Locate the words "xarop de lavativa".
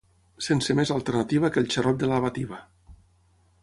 1.77-2.63